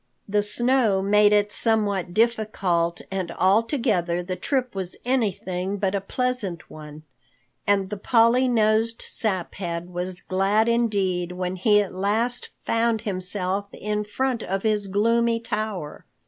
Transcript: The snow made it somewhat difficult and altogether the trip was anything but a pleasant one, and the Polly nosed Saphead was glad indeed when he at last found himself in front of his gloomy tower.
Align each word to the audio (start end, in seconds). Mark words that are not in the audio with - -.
The 0.27 0.41
snow 0.41 1.03
made 1.03 1.31
it 1.31 1.51
somewhat 1.51 2.11
difficult 2.11 3.01
and 3.11 3.29
altogether 3.33 4.23
the 4.23 4.35
trip 4.35 4.73
was 4.73 4.95
anything 5.05 5.77
but 5.77 5.93
a 5.93 6.01
pleasant 6.01 6.71
one, 6.71 7.03
and 7.67 7.91
the 7.91 7.97
Polly 7.97 8.47
nosed 8.47 9.03
Saphead 9.03 9.91
was 9.91 10.21
glad 10.21 10.67
indeed 10.67 11.33
when 11.33 11.55
he 11.55 11.83
at 11.83 11.93
last 11.93 12.49
found 12.65 13.01
himself 13.01 13.67
in 13.73 14.03
front 14.03 14.41
of 14.41 14.63
his 14.63 14.87
gloomy 14.87 15.39
tower. 15.39 16.05